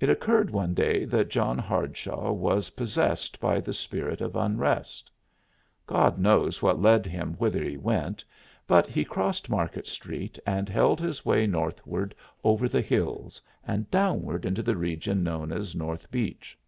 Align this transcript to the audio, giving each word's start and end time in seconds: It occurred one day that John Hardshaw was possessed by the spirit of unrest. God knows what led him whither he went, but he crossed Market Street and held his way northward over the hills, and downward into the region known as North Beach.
It 0.00 0.08
occurred 0.08 0.50
one 0.50 0.74
day 0.74 1.04
that 1.04 1.28
John 1.28 1.58
Hardshaw 1.58 2.32
was 2.32 2.70
possessed 2.70 3.38
by 3.38 3.60
the 3.60 3.72
spirit 3.72 4.20
of 4.20 4.34
unrest. 4.34 5.12
God 5.86 6.18
knows 6.18 6.60
what 6.60 6.82
led 6.82 7.06
him 7.06 7.34
whither 7.34 7.62
he 7.62 7.76
went, 7.76 8.24
but 8.66 8.88
he 8.88 9.04
crossed 9.04 9.48
Market 9.48 9.86
Street 9.86 10.40
and 10.44 10.68
held 10.68 11.00
his 11.00 11.24
way 11.24 11.46
northward 11.46 12.16
over 12.42 12.68
the 12.68 12.82
hills, 12.82 13.40
and 13.64 13.88
downward 13.92 14.44
into 14.44 14.64
the 14.64 14.76
region 14.76 15.22
known 15.22 15.52
as 15.52 15.76
North 15.76 16.10
Beach. 16.10 16.58